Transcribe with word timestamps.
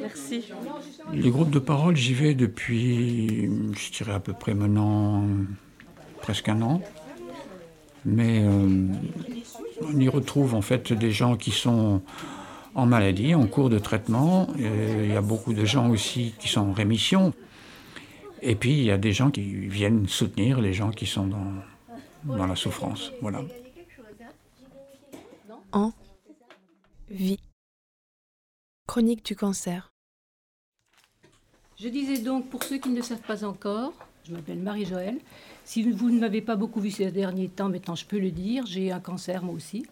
Merci. 0.00 0.44
Les 1.12 1.30
groupes 1.30 1.50
de 1.50 1.58
parole, 1.58 1.96
j'y 1.96 2.14
vais 2.14 2.34
depuis, 2.34 3.50
je 3.74 3.92
dirais 3.92 4.14
à 4.14 4.20
peu 4.20 4.32
près 4.32 4.54
maintenant 4.54 5.24
presque 6.22 6.48
un 6.48 6.62
an. 6.62 6.80
Mais 8.04 8.40
euh, 8.44 8.86
on 9.82 9.98
y 9.98 10.08
retrouve 10.08 10.54
en 10.54 10.62
fait 10.62 10.92
des 10.92 11.10
gens 11.10 11.36
qui 11.36 11.50
sont 11.50 12.02
en 12.76 12.84
maladie, 12.84 13.34
en 13.34 13.46
cours 13.46 13.70
de 13.70 13.78
traitement. 13.78 14.46
Il 14.58 15.08
y 15.08 15.16
a 15.16 15.22
beaucoup 15.22 15.54
de 15.54 15.64
gens 15.64 15.88
aussi 15.90 16.34
qui 16.38 16.46
sont 16.46 16.60
en 16.60 16.72
rémission. 16.72 17.32
Et 18.42 18.54
puis 18.54 18.72
il 18.72 18.84
y 18.84 18.90
a 18.90 18.98
des 18.98 19.12
gens 19.12 19.30
qui 19.30 19.42
viennent 19.42 20.06
soutenir 20.06 20.60
les 20.60 20.74
gens 20.74 20.90
qui 20.90 21.06
sont 21.06 21.26
dans, 21.26 21.54
dans 22.24 22.46
la 22.46 22.54
souffrance. 22.54 23.12
Voilà. 23.22 23.42
En 25.72 25.92
vie. 27.08 27.38
Chronique 28.86 29.24
du 29.24 29.34
cancer. 29.34 29.90
Je 31.80 31.88
disais 31.88 32.18
donc, 32.18 32.48
pour 32.50 32.62
ceux 32.62 32.78
qui 32.78 32.90
ne 32.90 32.96
le 32.96 33.02
savent 33.02 33.26
pas 33.26 33.44
encore, 33.44 33.92
je 34.26 34.32
m'appelle 34.32 34.58
Marie-Joëlle. 34.58 35.18
Si 35.64 35.82
vous 35.90 36.10
ne 36.10 36.20
m'avez 36.20 36.42
pas 36.42 36.56
beaucoup 36.56 36.80
vu 36.80 36.90
ces 36.90 37.10
derniers 37.10 37.48
temps, 37.48 37.70
maintenant 37.70 37.94
je 37.94 38.04
peux 38.04 38.18
le 38.18 38.30
dire, 38.30 38.66
j'ai 38.66 38.92
un 38.92 39.00
cancer 39.00 39.42
moi 39.42 39.54
aussi. 39.54 39.86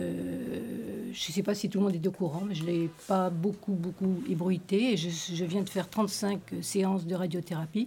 Euh, 0.00 0.93
je 1.14 1.30
ne 1.30 1.32
sais 1.32 1.42
pas 1.42 1.54
si 1.54 1.70
tout 1.70 1.78
le 1.78 1.84
monde 1.84 1.94
est 1.94 2.06
au 2.06 2.10
courant, 2.10 2.42
mais 2.44 2.54
je 2.54 2.64
ne 2.64 2.66
l'ai 2.66 2.90
pas 3.06 3.30
beaucoup, 3.30 3.72
beaucoup 3.72 4.22
ébruité. 4.28 4.92
Et 4.92 4.96
je, 4.96 5.08
je, 5.08 5.44
viens 5.44 5.62
de 5.62 5.68
faire 5.68 5.88
35 5.88 6.40
séances 6.60 7.06
de 7.06 7.14
radiothérapie. 7.14 7.86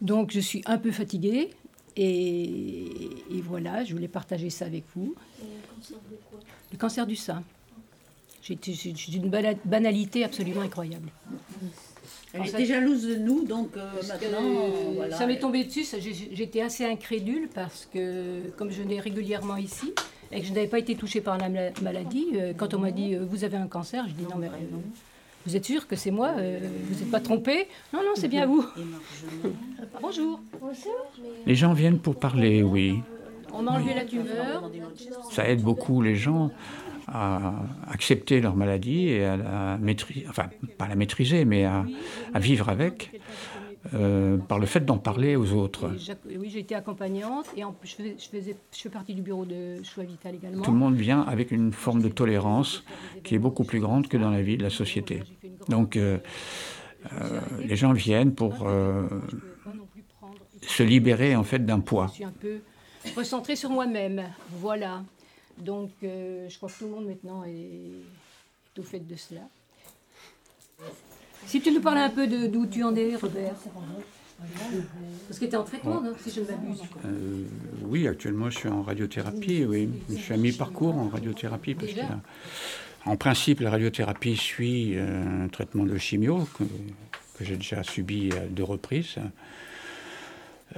Donc 0.00 0.32
je 0.32 0.40
suis 0.40 0.62
un 0.66 0.78
peu 0.78 0.90
fatiguée. 0.90 1.50
Et, 1.96 2.84
et 3.30 3.40
voilà, 3.42 3.84
je 3.84 3.94
voulais 3.94 4.08
partager 4.08 4.50
ça 4.50 4.64
avec 4.64 4.84
vous. 4.96 5.14
Et 5.40 5.44
le 5.44 5.76
cancer 5.76 5.98
de 6.10 6.16
quoi 6.28 6.40
Le 6.72 6.78
cancer 6.78 7.06
du 7.06 7.16
sein. 7.16 7.42
J'ai 8.42 8.58
une 9.14 9.30
banalité 9.64 10.24
absolument 10.24 10.62
incroyable. 10.62 11.10
Elle 12.34 12.48
était 12.48 12.64
jalouse 12.64 13.06
de 13.06 13.16
nous, 13.16 13.44
donc 13.44 13.76
euh, 13.76 13.90
maintenant. 14.08 14.42
Euh, 14.42 14.92
voilà. 14.96 15.16
Ça 15.16 15.26
m'est 15.26 15.38
tombé 15.38 15.64
dessus, 15.64 15.84
j'étais 16.32 16.62
assez 16.62 16.84
incrédule 16.84 17.48
parce 17.54 17.86
que, 17.92 18.48
comme 18.56 18.70
je 18.70 18.82
venais 18.82 18.98
régulièrement 18.98 19.58
ici, 19.58 19.92
et 20.32 20.40
que 20.40 20.46
je 20.46 20.52
n'avais 20.52 20.66
pas 20.66 20.78
été 20.78 20.94
touchée 20.94 21.20
par 21.20 21.38
la 21.38 21.48
maladie, 21.82 22.28
euh, 22.34 22.52
quand 22.56 22.74
on 22.74 22.78
m'a 22.78 22.90
dit 22.90 23.14
euh, 23.14 23.24
vous 23.28 23.44
avez 23.44 23.56
un 23.56 23.66
cancer, 23.66 24.06
je 24.08 24.14
dis 24.14 24.24
non 24.24 24.36
mais 24.38 24.48
euh, 24.48 24.76
vous 25.44 25.56
êtes 25.56 25.64
sûr 25.64 25.86
que 25.86 25.96
c'est 25.96 26.12
moi 26.12 26.32
Vous 26.34 26.94
n'êtes 27.00 27.10
pas 27.10 27.20
trompé 27.20 27.66
Non 27.92 28.00
non 28.00 28.12
c'est 28.14 28.28
bien 28.28 28.46
vous. 28.46 28.64
Bonjour. 30.00 30.40
Les 31.46 31.56
gens 31.56 31.72
viennent 31.72 31.98
pour 31.98 32.16
parler, 32.16 32.62
oui. 32.62 33.00
On 33.52 33.62
m'a 33.62 33.72
enlevé 33.72 33.94
la 33.94 34.04
tumeur. 34.04 34.70
Ça 35.32 35.48
aide 35.48 35.60
beaucoup 35.60 36.00
les 36.00 36.14
gens 36.14 36.50
à 37.08 37.54
accepter 37.90 38.40
leur 38.40 38.54
maladie 38.54 39.08
et 39.08 39.24
à 39.24 39.36
la 39.36 39.78
maîtriser, 39.78 40.24
enfin 40.28 40.44
pas 40.78 40.86
la 40.86 40.94
maîtriser, 40.94 41.44
mais 41.44 41.64
à, 41.64 41.84
à 42.32 42.38
vivre 42.38 42.68
avec. 42.68 43.10
Euh, 43.94 44.36
par 44.36 44.60
le 44.60 44.66
fait 44.66 44.84
d'en 44.84 44.96
parler 44.96 45.34
aux 45.34 45.52
autres. 45.52 45.90
Oui, 46.26 46.48
j'ai 46.48 46.60
été 46.60 46.74
accompagnante 46.76 47.46
et 47.56 47.64
en, 47.64 47.74
je, 47.82 47.94
faisais, 47.94 48.16
je, 48.16 48.28
faisais, 48.28 48.56
je 48.72 48.78
fais 48.78 48.88
partie 48.88 49.12
du 49.12 49.22
bureau 49.22 49.44
de 49.44 49.82
choix 49.82 50.04
vital 50.04 50.36
également. 50.36 50.62
Tout 50.62 50.70
le 50.70 50.76
monde 50.76 50.94
vient 50.94 51.22
avec 51.22 51.50
une 51.50 51.72
forme 51.72 52.00
de 52.00 52.08
tolérance 52.08 52.84
qui 53.24 53.34
est 53.34 53.40
beaucoup 53.40 53.64
plus 53.64 53.80
grande 53.80 54.06
que 54.06 54.16
dans 54.16 54.30
la 54.30 54.40
vie 54.40 54.56
de 54.56 54.62
la 54.62 54.70
société. 54.70 55.24
Donc 55.68 55.96
euh, 55.96 56.18
euh, 57.12 57.40
les 57.58 57.74
gens 57.74 57.92
viennent 57.92 58.34
pour 58.34 58.68
euh, 58.68 59.08
se 60.62 60.84
libérer 60.84 61.34
en 61.34 61.42
fait 61.42 61.66
d'un 61.66 61.80
poids. 61.80 62.06
Je 62.10 62.14
suis 62.14 62.24
un 62.24 62.30
peu 62.30 62.60
recentrée 63.16 63.56
sur 63.56 63.70
moi-même, 63.70 64.22
voilà. 64.60 65.02
Donc 65.58 65.90
je 66.02 66.56
crois 66.56 66.68
que 66.68 66.78
tout 66.78 66.84
le 66.84 66.90
monde 66.92 67.06
maintenant 67.06 67.42
est, 67.42 67.50
est 67.50 68.78
au 68.78 68.84
fait 68.84 69.00
de 69.00 69.16
cela. 69.16 69.42
Si 71.46 71.60
tu 71.60 71.72
nous 71.72 71.80
parlais 71.80 72.00
un 72.00 72.10
peu 72.10 72.26
d'où 72.26 72.66
tu 72.66 72.82
en 72.82 72.94
es, 72.94 73.16
Robert. 73.16 73.54
Parce 75.28 75.38
que 75.38 75.44
tu 75.44 75.52
es 75.52 75.56
en 75.56 75.62
traitement, 75.62 76.00
non, 76.00 76.12
si 76.20 76.30
je 76.30 76.40
ne 76.40 76.46
m'abuse. 76.46 76.82
Euh, 77.04 77.44
oui, 77.84 78.08
actuellement, 78.08 78.50
je 78.50 78.58
suis 78.58 78.68
en 78.68 78.82
radiothérapie. 78.82 79.64
Oui. 79.64 79.88
Je 80.10 80.16
suis 80.16 80.34
à 80.34 80.36
mi-parcours 80.36 80.96
en 80.96 81.08
radiothérapie. 81.08 81.74
Parce 81.74 81.92
que, 81.92 82.00
en 83.04 83.16
principe, 83.16 83.60
la 83.60 83.70
radiothérapie 83.70 84.36
suit 84.36 84.96
un 84.98 85.48
traitement 85.48 85.84
de 85.84 85.96
chimio 85.98 86.48
que, 86.58 86.64
que 87.38 87.44
j'ai 87.44 87.56
déjà 87.56 87.82
subi 87.82 88.30
à 88.32 88.46
deux 88.46 88.64
reprises. 88.64 89.16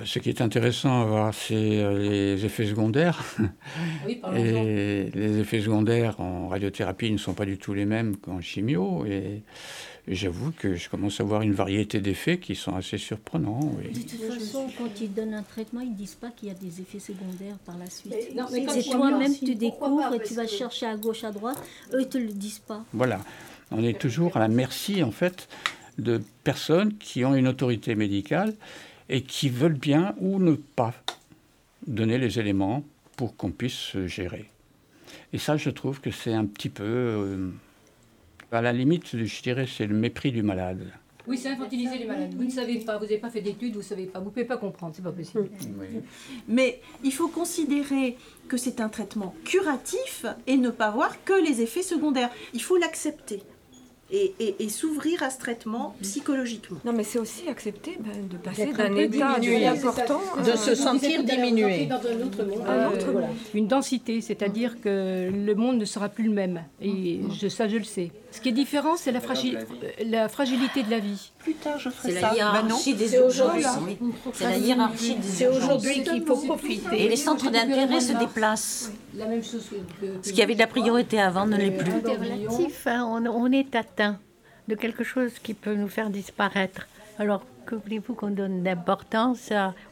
Ce 0.05 0.19
qui 0.19 0.29
est 0.29 0.41
intéressant 0.41 1.03
à 1.03 1.05
voir, 1.05 1.35
c'est 1.35 1.55
les 1.55 2.45
effets 2.45 2.67
secondaires. 2.67 3.23
Oui, 4.07 4.21
et 4.37 5.11
les 5.15 5.39
effets 5.39 5.61
secondaires 5.61 6.19
en 6.21 6.49
radiothérapie 6.49 7.13
ne 7.13 7.19
sont 7.19 7.35
pas 7.35 7.45
du 7.45 7.59
tout 7.59 7.75
les 7.75 7.85
mêmes 7.85 8.17
qu'en 8.17 8.41
chimio. 8.41 9.07
Et 9.07 9.43
j'avoue 10.09 10.51
que 10.51 10.75
je 10.75 10.89
commence 10.89 11.21
à 11.21 11.25
voir 11.25 11.43
une 11.43 11.53
variété 11.53 12.01
d'effets 12.01 12.39
qui 12.39 12.57
sont 12.57 12.75
assez 12.75 12.99
surprenants. 12.99 13.61
Oui. 13.79 13.93
De 13.93 14.01
toute 14.01 14.21
façon, 14.21 14.67
quand 14.77 15.01
ils 15.01 15.13
donnent 15.13 15.35
un 15.35 15.43
traitement, 15.43 15.81
ils 15.81 15.93
ne 15.93 15.97
disent 15.97 16.17
pas 16.17 16.31
qu'il 16.31 16.49
y 16.49 16.51
a 16.51 16.55
des 16.55 16.81
effets 16.81 16.99
secondaires 16.99 17.59
par 17.65 17.79
la 17.79 17.89
suite. 17.89 18.15
Mais, 18.35 18.67
c'est 18.69 18.91
toi-même, 18.91 19.33
tu 19.39 19.55
découvres 19.55 20.13
et 20.15 20.23
tu 20.27 20.35
vas 20.35 20.47
chercher 20.47 20.87
à 20.87 20.97
gauche, 20.97 21.25
à 21.25 21.31
droite. 21.31 21.63
Eux, 21.93 22.01
ils 22.01 22.07
ne 22.07 22.11
te 22.11 22.19
le 22.19 22.33
disent 22.33 22.63
pas. 22.67 22.85
Voilà. 22.93 23.21
On 23.71 23.85
est 23.85 23.99
toujours 23.99 24.37
à 24.37 24.41
la 24.41 24.49
merci, 24.49 25.03
en 25.03 25.11
fait, 25.11 25.49
de 25.99 26.21
personnes 26.43 26.97
qui 26.99 27.25
ont 27.25 27.35
une 27.35 27.49
autorité 27.49 27.95
médicale 27.95 28.55
et 29.09 29.23
qui 29.23 29.49
veulent 29.49 29.79
bien 29.79 30.15
ou 30.19 30.39
ne 30.39 30.55
pas 30.55 30.95
donner 31.87 32.19
les 32.19 32.39
éléments 32.39 32.83
pour 33.17 33.37
qu'on 33.37 33.51
puisse 33.51 33.75
se 33.75 34.07
gérer. 34.07 34.51
Et 35.33 35.39
ça, 35.39 35.57
je 35.57 35.71
trouve 35.71 36.01
que 36.01 36.11
c'est 36.11 36.33
un 36.33 36.47
petit 36.47 36.69
peu, 36.69 36.85
euh, 36.85 37.51
à 38.53 38.63
la 38.63 38.73
limite, 38.73 39.17
je 39.17 39.43
dirais, 39.43 39.67
c'est 39.67 39.87
le 39.87 39.95
mépris 39.95 40.33
du 40.33 40.43
malade. 40.43 40.91
Oui, 41.27 41.39
c'est 41.39 41.49
infantiliser 41.49 41.99
les 41.99 42.05
malades. 42.05 42.35
Vous 42.35 42.45
ne 42.45 42.51
savez 42.51 42.79
pas, 42.81 42.99
vous 42.99 43.05
n'avez 43.05 43.19
pas 43.19 43.31
fait 43.31 43.41
d'études, 43.41 43.73
vous 43.73 43.79
ne 43.79 43.85
savez 43.85 44.05
pas, 44.07 44.19
vous 44.19 44.27
ne 44.27 44.31
pouvez 44.31 44.45
pas 44.45 44.59
comprendre, 44.59 44.95
c'est 44.95 45.03
pas 45.03 45.13
possible. 45.13 45.49
Oui. 45.79 45.87
Mais 46.49 46.81
il 47.03 47.13
faut 47.13 47.29
considérer 47.29 48.17
que 48.47 48.57
c'est 48.57 48.81
un 48.81 48.89
traitement 48.89 49.35
curatif 49.45 50.27
et 50.47 50.57
ne 50.57 50.71
pas 50.71 50.91
voir 50.91 51.25
que 51.25 51.33
les 51.33 51.63
effets 51.63 51.83
secondaires. 51.83 52.31
Il 52.53 52.61
faut 52.61 52.77
l'accepter 52.77 53.43
et, 54.15 54.35
et, 54.41 54.65
et 54.65 54.69
s'ouvrir 54.69 55.23
à 55.23 55.31
ce 55.31 55.39
traitement 55.39 55.95
psychologiquement. 56.03 56.79
Non, 56.85 56.93
mais 56.93 57.05
c'est 57.05 57.19
aussi 57.19 57.49
accepter 57.49 57.99
ben, 58.01 58.29
de 58.31 58.37
passer 58.37 58.73
d'un 58.73 58.95
état 58.97 59.37
important 59.73 60.21
de 60.45 60.57
se 60.57 60.75
sentir 60.75 61.25
diminué. 61.25 61.87
Dans 61.87 61.97
un 61.97 62.27
autre 62.27 62.45
monde. 62.45 62.63
Un 62.67 62.89
autre 62.89 63.09
Euh, 63.09 63.13
monde. 63.13 63.25
Une 63.55 63.67
densité, 63.67 64.21
c'est-à-dire 64.21 64.81
que 64.81 65.31
le 65.33 65.55
monde 65.55 65.79
ne 65.79 65.85
sera 65.85 66.09
plus 66.09 66.25
le 66.25 66.33
même. 66.33 66.63
Et 66.81 67.21
je, 67.41 67.49
ça, 67.49 67.69
je 67.69 67.77
le 67.79 67.85
sais. 67.85 68.11
Ce 68.35 68.41
qui 68.41 68.49
est 68.49 68.53
différent, 68.53 68.97
c'est 68.97 69.13
la, 69.13 69.21
fragi- 69.21 69.57
euh, 69.57 69.89
la 70.07 70.29
fragilité 70.29 70.83
de 70.83 70.91
la 70.91 70.99
vie. 70.99 71.31
Plus 71.39 71.55
tard, 71.55 71.79
je 71.79 71.89
ferai 71.89 72.13
C'est 72.13 72.21
ça. 72.21 72.29
la 72.31 72.35
hiérarchie 72.35 72.95
des 72.95 73.15
urgences. 73.15 73.79
oui. 73.87 73.97
C'est 74.33 74.45
la 74.45 74.57
hiérarchie 74.59 75.15
des 75.17 75.23
C'est 75.29 75.47
aujourd'hui 75.49 76.03
qu'il 76.03 76.25
faut 76.27 76.37
profiter. 76.37 77.05
Et 77.05 77.09
les 77.09 77.17
centres 77.17 77.51
d'intérêt 77.51 78.01
se 78.01 78.13
déplacent. 78.13 78.91
La 79.15 79.27
même 79.27 79.43
chose 79.45 79.67
que, 79.71 80.07
que- 80.07 80.27
Ce 80.27 80.33
qui 80.33 80.43
avait 80.43 80.55
de 80.55 80.59
la 80.59 80.67
priorité 80.67 81.21
avant 81.21 81.47
ne 81.47 81.57
l'est 81.57 81.71
plus. 81.71 81.93
Relatif, 81.93 82.87
hein. 82.87 83.07
on, 83.09 83.25
on 83.27 83.53
est 83.53 83.75
atteint 83.77 84.19
de 84.69 84.75
quelque 84.75 85.05
chose 85.05 85.33
qui 85.43 85.55
peut 85.55 85.75
nous 85.75 85.89
faire 85.89 86.11
disparaître. 86.11 86.89
Alors, 87.19 87.43
que 87.65 87.75
voulez-vous 87.75 88.15
qu'on 88.15 88.31
donne 88.31 88.63
d'importance 88.63 89.51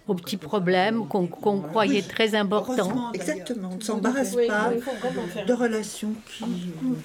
aux 0.08 0.14
petits 0.14 0.36
problèmes 0.36 1.06
qu'on 1.08 1.26
croyait 1.26 2.02
très 2.02 2.34
importants 2.34 3.10
exactement. 3.12 3.70
On 3.72 3.76
ne 3.76 3.80
s'embarrasse 3.82 4.36
pas 4.46 4.70
de 5.46 5.52
relations 5.52 6.14
qui, 6.38 6.44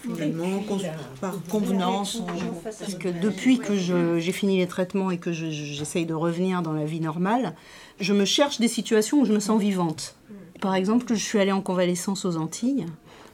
finalement, 0.03 0.59
cons- 0.67 0.79
par 1.21 1.35
convenance, 1.49 2.21
Parce 2.63 2.95
que 2.95 3.09
depuis 3.09 3.59
que 3.59 3.75
je- 3.77 4.19
j'ai 4.19 4.31
fini 4.31 4.57
les 4.57 4.67
traitements 4.67 5.11
et 5.11 5.17
que 5.17 5.31
je- 5.33 5.49
je- 5.51 5.63
j'essaye 5.73 6.05
de 6.05 6.13
revenir 6.13 6.61
dans 6.61 6.73
la 6.73 6.85
vie 6.85 6.99
normale, 7.01 7.55
je 7.99 8.13
me 8.13 8.25
cherche 8.25 8.59
des 8.59 8.67
situations 8.67 9.19
où 9.21 9.25
je 9.25 9.33
me 9.33 9.39
sens 9.39 9.59
vivante. 9.59 10.15
Par 10.61 10.75
exemple, 10.75 11.05
je 11.09 11.15
suis 11.23 11.39
allée 11.39 11.51
en 11.51 11.61
convalescence 11.61 12.25
aux 12.25 12.37
Antilles. 12.37 12.85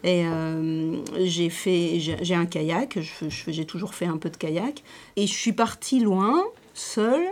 Et 0.05 0.25
euh, 0.25 0.97
j'ai 1.23 1.49
fait, 1.49 1.97
j'ai 1.99 2.35
un 2.35 2.45
kayak, 2.45 2.99
j'ai 3.47 3.65
toujours 3.65 3.93
fait 3.93 4.05
un 4.05 4.17
peu 4.17 4.29
de 4.29 4.35
kayak, 4.35 4.83
et 5.15 5.25
je 5.27 5.31
suis 5.33 5.53
partie 5.53 6.01
loin, 6.01 6.43
seule, 6.73 7.25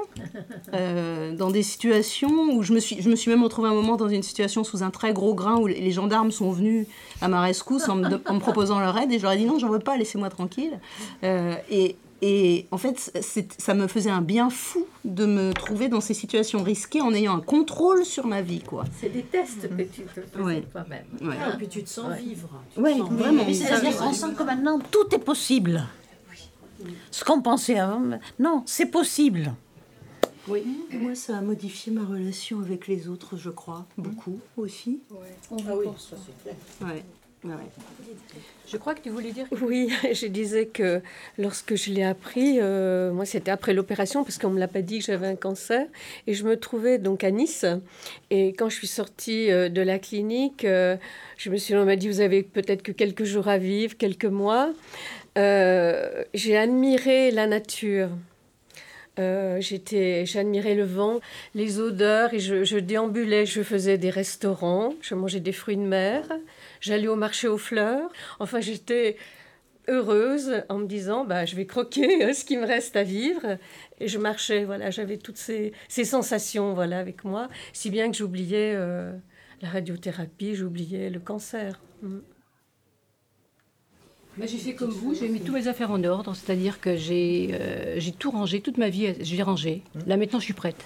euh, 0.74 1.36
dans 1.36 1.50
des 1.52 1.64
situations 1.64 2.54
où 2.54 2.64
je 2.64 2.74
me 2.74 2.80
suis, 2.80 3.02
je 3.02 3.10
me 3.10 3.16
suis 3.16 3.30
même 3.32 3.44
retrouvée 3.44 3.70
un 3.70 3.74
moment 3.74 3.96
dans 3.96 4.10
une 4.10 4.24
situation 4.24 4.64
sous 4.64 4.84
un 4.84 4.90
très 4.92 5.14
gros 5.14 5.34
grain 5.34 5.58
où 5.60 5.68
les 5.68 5.92
gendarmes 5.92 6.32
sont 6.32 6.52
venus 6.52 6.88
à 7.22 7.28
ma 7.28 7.42
rescousse 7.42 7.90
en 7.90 7.96
me, 7.96 8.08
de- 8.10 8.22
en 8.28 8.36
me 8.36 8.40
proposant 8.40 8.80
leur 8.80 8.98
aide, 8.98 9.12
et 9.12 9.18
je 9.18 9.24
leur 9.24 9.32
ai 9.34 9.38
dit 9.38 9.46
non, 9.46 9.60
j'en 9.60 9.70
veux 9.70 9.80
pas, 9.80 9.98
laissez-moi 9.98 10.30
tranquille. 10.30 10.80
Euh, 11.24 11.56
et, 11.70 11.96
et 12.24 12.68
en 12.70 12.78
fait, 12.78 13.12
ça 13.58 13.74
me 13.74 13.88
faisait 13.88 14.12
un 14.12 14.22
bien 14.22 14.52
fou 14.52 14.86
de 15.06 15.26
me 15.26 15.54
trouver 15.54 15.88
dans 15.88 16.02
ces 16.02 16.14
situations 16.14 16.62
risquées 16.62 17.02
en 17.02 17.12
ayant 17.16 17.36
un 17.36 17.40
contrôle 17.42 18.06
sur 18.06 18.28
ma 18.28 18.44
vie, 18.44 18.60
quoi. 18.62 18.84
C'est 19.00 19.10
des 19.12 19.24
tests 19.24 19.68
que 19.76 19.82
tu 19.82 20.04
te 20.04 20.40
Ouais. 20.40 20.62
toi-même. 20.72 21.06
Ouais. 21.20 21.36
Et 21.54 21.58
puis 21.58 21.68
tu 21.68 21.84
te 21.84 21.90
sens 21.90 22.16
vivre. 22.20 22.48
Ouais, 22.78 22.96
sens 22.96 23.10
vraiment. 23.10 23.44
C'est-à-dire 23.52 23.98
qu'on 23.98 24.14
sent 24.14 24.34
que 24.38 24.44
maintenant 24.44 24.78
tout 24.92 25.16
est 25.16 25.20
possible. 25.20 25.84
Ce 27.12 27.24
qu'on 27.24 27.42
pensait 27.42 27.80
avant, 27.80 28.20
non, 28.40 28.64
c'est 28.66 28.88
possible. 28.88 29.54
Oui. 30.48 30.64
Moi, 30.92 31.16
ça 31.16 31.38
a 31.38 31.42
modifié 31.42 31.92
ma 31.92 32.04
relation 32.04 32.60
avec 32.60 32.88
les 32.88 33.08
autres, 33.08 33.38
je 33.38 33.50
crois, 33.50 33.86
beaucoup 33.98 34.40
aussi. 34.58 35.02
On 35.52 35.58
ah 35.68 35.76
oui, 35.76 35.86
ça 35.98 36.16
c'est 36.26 36.44
clair. 36.44 36.56
Ouais. 36.82 37.04
Ouais. 37.44 37.54
Je 38.68 38.78
crois 38.78 38.94
que 38.94 39.02
tu 39.02 39.10
voulais 39.10 39.32
dire. 39.32 39.48
Oui, 39.62 39.92
je 40.14 40.28
disais 40.28 40.68
que 40.68 41.02
lorsque 41.40 41.76
je 41.76 41.92
l'ai 41.92 42.04
appris, 42.04 42.60
euh, 42.62 43.12
moi 43.12 43.26
c'était 43.26 43.52
après 43.52 43.74
l'opération 43.74 44.24
parce 44.24 44.38
qu'on 44.38 44.52
me 44.52 44.60
l'a 44.60 44.68
pas 44.68 44.82
dit 44.82 45.00
que 45.00 45.06
j'avais 45.06 45.28
un 45.28 45.36
cancer 45.36 45.88
et 46.28 46.34
je 46.34 46.44
me 46.46 46.56
trouvais 46.56 47.00
donc 47.00 47.24
à 47.24 47.32
Nice 47.32 47.66
et 48.30 48.50
quand 48.50 48.70
je 48.70 48.76
suis 48.76 48.88
sortie 48.88 49.52
euh, 49.52 49.70
de 49.70 49.82
la 49.82 49.98
clinique, 49.98 50.66
euh, 50.66 50.96
je 51.38 51.50
me 51.50 51.58
suis 51.58 51.76
on 51.76 51.84
m'a 51.84 51.96
dit 51.96 52.08
vous 52.08 52.22
avez 52.22 52.44
peut-être 52.44 52.84
que 52.84 52.92
quelques 52.92 53.24
jours 53.24 53.48
à 53.48 53.58
vivre, 53.58 53.98
quelques 53.98 54.26
mois. 54.26 54.72
j'ai 55.36 56.58
admiré 56.58 57.32
la 57.32 57.48
nature. 57.48 58.10
J'étais, 59.18 60.26
j'admirais 60.26 60.76
le 60.76 60.84
vent, 60.84 61.20
les 61.54 61.80
odeurs, 61.80 62.34
et 62.34 62.40
je, 62.40 62.78
déambulais, 62.78 63.46
je 63.46 63.62
faisais 63.62 63.98
des 63.98 64.10
restaurants, 64.10 64.94
je 65.02 65.16
mangeais 65.16 65.40
des 65.40 65.52
fruits 65.52 65.78
de 65.78 65.82
mer, 65.82 66.24
J'allais 66.82 67.08
au 67.08 67.16
marché 67.16 67.48
aux 67.48 67.60
fleurs. 67.60 68.12
Enfin, 68.40 68.60
j'étais 68.60 69.16
heureuse 69.88 70.64
en 70.70 70.80
me 70.80 70.88
disant 70.88 71.26
bah, 71.26 71.46
je 71.46 71.56
vais 71.56 71.66
croquer 71.66 72.34
ce 72.34 72.44
qui 72.44 72.58
me 72.58 72.66
reste 72.66 72.96
à 72.96 73.04
vivre. 73.04 73.58
Et 74.00 74.08
je 74.08 74.18
marchais, 74.18 74.66
voilà, 74.66 74.90
j'avais 74.90 75.18
toutes 75.18 75.38
ces, 75.38 75.74
ces, 75.88 76.04
sensations 76.04 76.74
voilà, 76.74 77.00
avec 77.00 77.24
moi, 77.24 77.48
si 77.72 77.92
bien 77.92 78.10
que 78.10 78.18
j'oubliais 78.18 78.74
euh, 78.76 79.14
la 79.62 79.70
radiothérapie, 79.70 80.56
j'oubliais 80.56 81.10
le 81.10 81.20
cancer. 81.20 81.80
Mm. 82.02 82.20
J'ai 84.48 84.58
fait 84.58 84.74
comme 84.74 84.90
vous, 84.90 85.14
j'ai 85.14 85.30
mis 85.30 85.40
toutes 85.40 85.56
mes 85.56 85.68
affaires 85.68 85.92
en 85.92 86.04
ordre, 86.04 86.36
c'est-à-dire 86.36 86.80
que 86.80 86.96
j'ai 86.96 87.50
euh, 87.54 88.00
tout 88.18 88.32
rangé, 88.32 88.62
toute 88.62 88.78
ma 88.78 88.90
vie, 88.90 89.14
j'ai 89.20 89.44
rangé. 89.44 89.82
Là 90.08 90.18
maintenant, 90.18 90.40
je 90.40 90.46
suis 90.46 90.54
prête. 90.54 90.84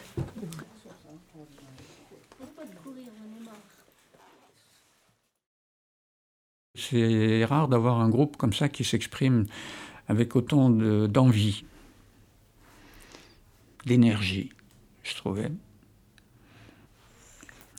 C'est 6.75 7.46
rare 7.46 7.68
d'avoir 7.68 8.02
un 8.02 8.10
groupe 8.10 8.38
comme 8.38 8.54
ça 8.54 8.69
qui 8.69 8.84
s'exprime 8.84 9.46
avec 10.07 10.36
autant 10.36 10.69
d'envie, 10.69 11.63
d'énergie, 13.86 14.50
je 15.04 15.16
trouvais. 15.16 15.50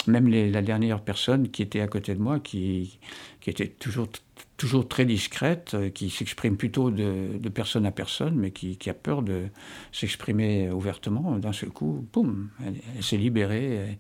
Même 0.07 0.29
la 0.29 0.63
dernière 0.63 1.03
personne 1.03 1.51
qui 1.51 1.63
était 1.63 1.81
à 1.81 1.89
côté 1.89 2.15
de 2.15 2.21
moi, 2.21 2.41
qui, 2.41 2.99
qui 3.41 3.51
était 3.51 3.69
toujours, 3.69 4.09
toujours 4.57 4.89
très 4.89 5.05
discrète, 5.05 5.75
euh, 5.75 5.91
qui 5.91 6.11
s'exprime 6.11 6.57
plutôt 6.57 6.91
de, 6.91 7.49
personne 7.49 7.87
à 7.87 7.93
personne, 7.93 8.35
mais 8.35 8.51
qui, 8.51 8.77
qui 8.77 8.91
a 8.91 8.95
peur 8.95 9.23
de 9.23 9.49
s'exprimer 9.93 10.71
ouvertement, 10.71 11.39
d'un 11.39 11.53
seul 11.53 11.71
coup, 11.71 12.07
boum, 12.13 12.51
elle, 12.65 13.03
s'est 13.03 13.17
libérée, 13.17 13.75
elle, 13.75 13.99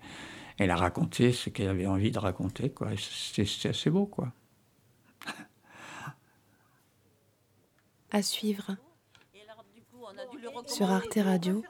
elle, 0.59 0.71
a 0.71 0.77
raconté 0.77 1.33
ce 1.33 1.51
qu'elle 1.51 1.69
avait 1.69 1.87
envie 1.87 2.11
de 2.11 2.19
raconter. 2.19 2.73
C'était 2.99 3.69
assez 3.69 3.91
beau, 3.91 4.07
quoi. 4.07 4.33
à 8.11 8.23
suivre 8.23 8.77
sur 10.67 10.91
Arte 10.91 11.19
Radio. 11.19 11.63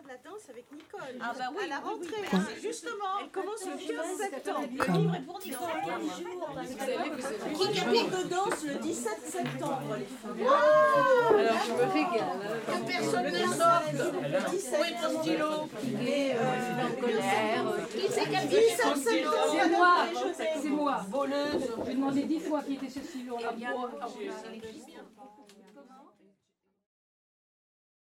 Ah 1.20 1.32
bah 1.38 1.44
oui, 1.56 1.64
à 1.64 1.68
la 1.68 1.78
rentrée, 1.80 2.22
Point. 2.30 2.44
justement, 2.62 3.20
elle 3.22 3.28
commence 3.30 3.64
le 3.64 3.72
15 3.72 4.16
septembre. 4.18 4.60
Le 4.70 4.98
livre 4.98 5.14
est 5.14 5.20
pour 5.20 5.38
Nicole. 5.40 5.68
Qui 7.72 7.80
a 7.80 7.84
de 7.84 8.28
danse 8.28 8.64
le 8.64 8.74
17 8.78 9.12
septembre, 9.24 9.96
les 9.98 10.04
femmes 10.04 10.40
Alors 11.38 11.62
je 11.66 11.72
me 11.72 11.92
régale. 11.92 12.60
Que 12.66 12.86
personne 12.86 13.32
ne 13.32 13.46
sorte. 13.46 13.92
Le 13.92 14.50
17 14.50 14.80
Oui, 14.80 14.88
mon 15.02 15.22
stylo. 15.22 15.68
Il 15.84 16.08
est 16.08 16.34
en 16.34 17.00
colère. 17.00 17.64
Qui 17.90 18.06
c'est 18.10 18.28
qui 18.28 18.36
a 18.36 18.44
dit 18.44 18.70
ça 18.76 18.94
C'est 18.96 19.68
moi. 19.70 19.96
C'est 20.62 20.68
moi. 20.70 21.00
Voleuse. 21.10 21.70
J'ai 21.86 21.94
demandé 21.94 22.22
dix 22.24 22.40
fois 22.40 22.62
qui 22.62 22.74
était 22.74 22.88
ce 22.88 23.00
stylo. 23.00 23.38
là. 23.38 23.52